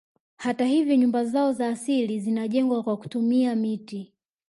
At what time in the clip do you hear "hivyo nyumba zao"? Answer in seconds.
0.65-1.53